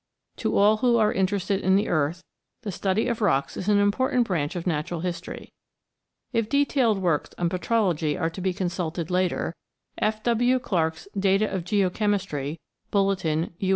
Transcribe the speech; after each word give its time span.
To 0.37 0.57
all 0.57 0.77
who 0.77 0.97
are 0.97 1.13
interested 1.13 1.61
in 1.61 1.75
the 1.75 1.87
earth, 1.87 2.23
the 2.63 2.71
study 2.71 3.07
of 3.07 3.21
rocks 3.21 3.55
is 3.55 3.69
an 3.69 3.77
important 3.77 4.25
branch 4.25 4.55
of 4.55 4.65
natural 4.65 5.01
history. 5.01 5.53
If 6.33 6.49
detailed 6.49 6.97
works 6.97 7.35
on 7.37 7.49
petrology 7.49 8.19
are 8.19 8.31
to 8.31 8.41
be 8.41 8.51
consulted 8.51 9.11
later, 9.11 9.55
F. 9.99 10.23
W. 10.23 10.57
Clarke's 10.57 11.07
Data 11.15 11.47
of 11.53 11.63
Geochemistry 11.65 12.57
(Bulletin, 12.89 13.53
U. 13.59 13.69